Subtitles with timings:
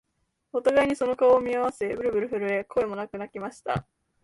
[0.51, 3.85] お互いにその顔を見合わせ、ぶるぶる震え、声もなく泣きました